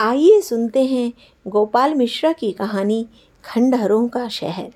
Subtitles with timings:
[0.00, 1.12] आइए सुनते हैं
[1.48, 3.08] गोपाल मिश्रा की कहानी
[3.44, 4.72] खंडहरों का शहर।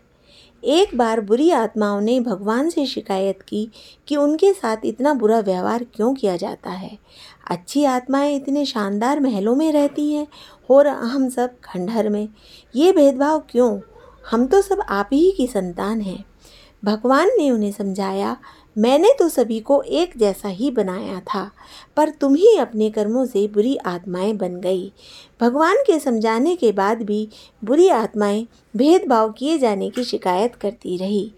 [0.65, 3.71] एक बार बुरी आत्माओं ने भगवान से शिकायत की
[4.09, 6.98] कि उनके साथ इतना बुरा व्यवहार क्यों किया जाता है।
[7.51, 10.27] अच्छी आत्माएँ इतने शानदार महलों में रहती हैं
[10.71, 12.28] और हम सब खंडहर में।
[12.76, 13.80] ये भेदभाव क्यों?
[14.30, 16.24] हम तो सब आप ही की संतान हैं।
[16.84, 18.37] भगवान ने उन्हें समझाया
[18.77, 21.50] मैंने तो सभी को एक जैसा ही बनाया था,
[21.96, 24.92] पर तुम ही अपने कर्मों से बुरी आत्माएँ बन गई।
[25.41, 27.28] भगवान के समझाने के बाद भी
[27.64, 31.33] बुरी आत्माएँ भेदभाव किए जाने की शिकायत करती रही।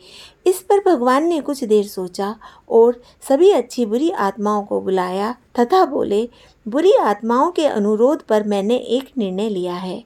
[0.47, 2.37] इस पर भगवान ने कुछ देर सोचा
[2.69, 6.29] और सभी अच्छी बुरी आत्माओं को बुलाया तथा बोले,
[6.69, 10.05] बुरी आत्माओं के अनुरोध पर मैंने एक निर्णय लिया है।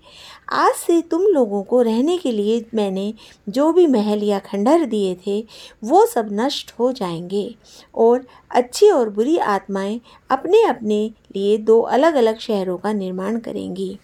[0.53, 3.15] आज से तुम लोगों को रहने के लिए मैंने
[3.49, 5.47] जो भी महल या खंडहर दिए थे,
[5.85, 7.55] वो सब नष्ट हो जाएँगे।
[7.95, 10.01] और अच्छी और बुरी आत्माएँ
[10.31, 13.99] अपने अपने लिए दो अलग अलग शहरों का निर्माण करेंगी।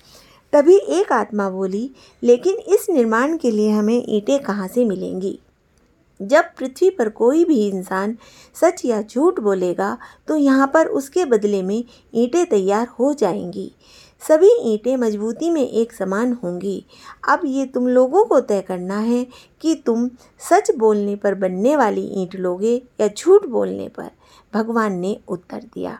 [0.52, 1.90] तभी एक आत्मा बोली,
[2.22, 5.38] लेकिन इस निर्माण के लिए हमें ईंटें कहाँ से मिलेंगी?
[6.20, 8.16] जब पृथ्वी पर कोई भी इंसान
[8.56, 9.96] सच या झूठ बोलेगा
[10.28, 11.82] तो यहाँ पर उसके बदले में
[12.14, 13.70] ईंटें तैयार हो जाएँगी।
[14.22, 16.84] सभी ईंटें मजबूती में एक समान होंगी।
[17.28, 19.26] अब ये तुम लोगों को तय करना है
[19.60, 20.08] कि तुम
[20.50, 24.10] सच बोलने पर बनने वाली ईंट लोगे या झूठ बोलने पर।
[24.54, 25.98] भगवान ने उत्तर दिया।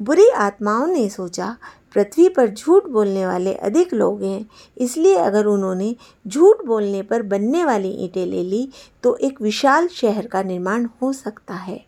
[0.00, 1.56] बुरी आत्माओं ने सोचा,
[1.94, 4.46] पृथ्वी पर झूठ बोलने वाले अधिक लोग हैं,
[4.78, 5.94] इसलिए अगर उन्होंने
[6.26, 8.68] झूठ बोलने पर बनने वाली ईंटें ले ली
[9.02, 11.80] तो एक विशाल शहर का निर्माण हो सकता है।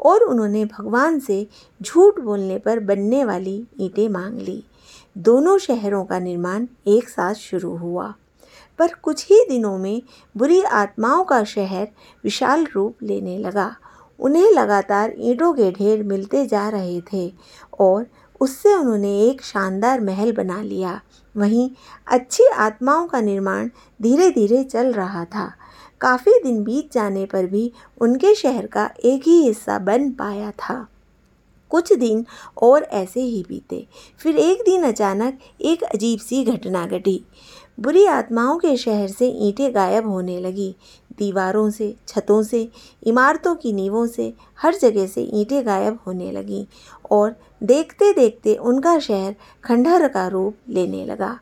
[0.00, 1.46] और उन्होंने भगवान से
[1.82, 4.62] झूठ बोलने पर बनने वाली ईंटें मांग ली।
[5.16, 8.12] दोनों शहरों का निर्माण एक साथ शुरू हुआ।
[8.78, 10.02] पर कुछ ही दिनों में
[10.36, 11.88] बुरी आत्माओं का शहर
[12.24, 13.74] विशाल रूप लेने लगा।
[14.20, 17.32] उन्हें लगातार ईंटों के ढेर मिलते जा रहे थे
[17.80, 18.06] और
[18.40, 21.00] उससे उन्होंने एक शानदार महल बना लिया।
[21.36, 21.70] वहीं
[22.06, 23.70] अच्छी आत्माओं का निर्माण
[24.02, 25.52] धीरे धीरे चल रहा था।
[26.00, 30.88] काफ़ी दिन बीत जाने पर भी उनके शहर का एक ही हिस्सा बन पाया था।
[31.70, 32.26] कुछ दिन
[32.62, 33.86] और ऐसे ही बीते।
[34.18, 37.24] फिर एक दिन अचानक एक अजीब सी घटना घटी।
[37.80, 40.76] बुरी आत्माओं के शहर से ईंटें गायब होने लगी।
[41.18, 42.70] दीवारों से, छतों से,
[43.02, 46.66] इमारतों की नींवों से हर जगह से ईंटें गायब होने लगीं
[47.10, 49.34] और देखते देखते उनका शहर
[49.64, 51.38] खंडहर का रूप लेने लगा।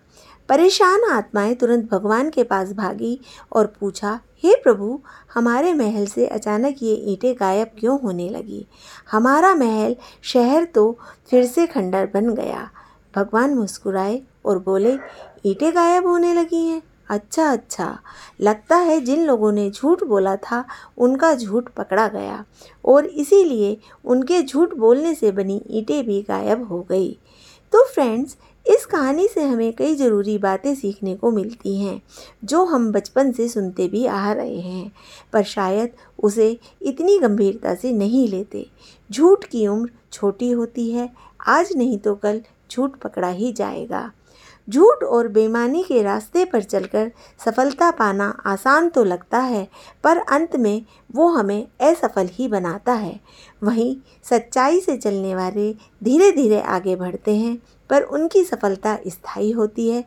[0.48, 3.20] परेशान आत्माएँ तुरंत भगवान के पास भागी
[3.52, 5.00] और पूछा, हे प्रभु,
[5.34, 8.66] हमारे महल से अचानक ये ईंटें गायब क्यों होने लगी?
[9.10, 10.98] हमारा महल, शहर तो
[11.30, 12.70] फिर से खंडर बन गया।
[13.16, 14.98] भगवान मुस्कुराए और बोले,
[15.46, 17.98] ईंटें गायब होने लगी हैं। अच्छा अच्छा।
[18.40, 20.64] लगता है जिन लोगों ने झूठ बोला था,
[20.98, 22.44] उनका झूठ पकड़ा गया।
[22.84, 27.18] और इसीलिए उनके झूठ बोलने से बनी ईंटें भी गायब हो गई।
[27.72, 32.02] तो फ्रेंड्स, इस कहानी से हमें कई ज़रूरी बातें सीखने को मिलती हैं,
[32.44, 34.92] जो हम बचपन से सुनते भी आ रहे हैं।
[35.32, 35.90] पर शायद
[36.22, 38.70] उसे इतनी गंभीरता से नहीं लेते।
[39.12, 41.10] झूठ की उम्र छोटी होती है,
[41.46, 44.10] आज नहीं तो कल झूठ पकड़ा ही जाएगा।
[44.68, 47.10] झूठ और बेईमानी के रास्ते पर चलकर
[47.44, 49.68] सफलता पाना आसान तो लगता है,
[50.04, 50.82] पर अंत में
[51.12, 53.20] वो हमें असफल ही बनाता है।
[53.62, 55.72] वहीं सच्चाई से चलने वाले
[56.04, 57.56] धीरे धीरे आगे बढ़ते हैं,
[57.90, 60.04] पर उनकी सफलता स्थायी होती है।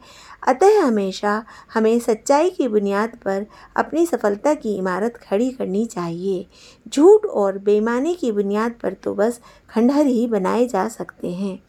[0.48, 1.44] अतः हमेशा
[1.74, 3.46] हमें सच्चाई की बुनियाद पर
[3.76, 6.46] अपनी सफलता की इमारत खड़ी करनी चाहिए।
[6.88, 11.60] झूठ और बेईमानी की बुनियाद पर तो बस खंडहर ही बनाए जा सकते हैं।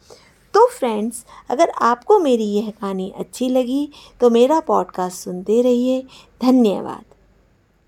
[0.55, 3.89] तो फ्रेंड्स अगर आपको मेरी यह कहानी अच्छी लगी
[4.19, 6.01] तो मेरा पॉडकास्ट सुनते रहिए।
[6.41, 7.14] धन्यवाद।